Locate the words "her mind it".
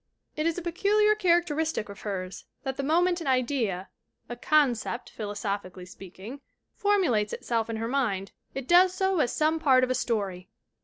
7.75-8.67